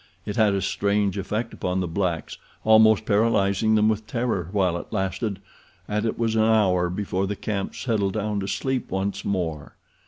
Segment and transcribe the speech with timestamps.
[0.25, 4.91] It had a strange effect upon the blacks, almost paralyzing them with terror while it
[4.91, 5.37] lasted,
[5.87, 9.75] and it was an hour before the camp settled down to sleep once more.